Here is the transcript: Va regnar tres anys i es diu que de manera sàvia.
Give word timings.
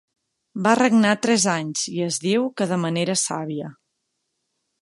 Va 0.67 0.71
regnar 0.79 1.11
tres 1.25 1.45
anys 1.53 1.85
i 1.93 2.01
es 2.07 2.19
diu 2.25 2.49
que 2.61 2.71
de 2.75 2.83
manera 2.89 3.21
sàvia. 3.29 3.73